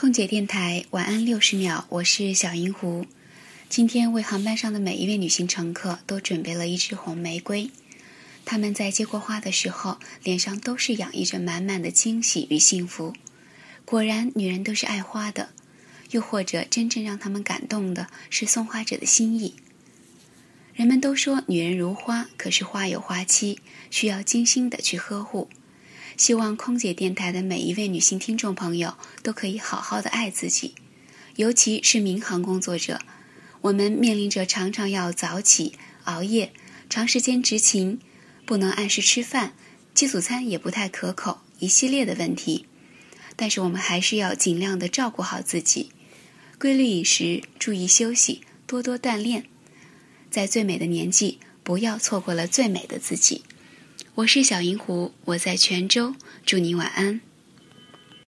[0.00, 3.04] 空姐电台晚安六十秒，我是小银狐。
[3.68, 7.72] 今天为航班上的每一位女性乘客都准备了一支红玫瑰。
[8.44, 13.12] 她们在接过花的时候，脸上都是洋溢着满满的惊喜与幸福。
[13.84, 15.48] 果然，女人都是爱花的。
[16.12, 19.56] 又或者，真正让她们感动的是送花者的心意。
[20.74, 23.58] 人们都说女人如花，可是花有花期，
[23.90, 25.50] 需要精心的去呵护。
[26.16, 30.74] 希望空姐电台的每一位女性听众朋友都可以好好的爱自己，
[31.36, 33.00] 尤其是民航工作者，
[33.60, 35.74] 我们面临着常常要早起、
[36.04, 36.52] 熬夜、
[36.88, 38.00] 长时间执勤，
[38.44, 39.54] 不能按时吃饭，
[39.94, 42.66] 机组餐也不太可口，一系列的问题。
[43.36, 45.92] 但是我们还是要尽量的照顾好自己，
[46.58, 49.44] 规律饮食，注意休息，多多锻炼。
[50.28, 53.44] 在最美的年纪，不要错过了最美的自己。
[54.18, 57.20] 我是小银狐，我在泉州，祝你晚安。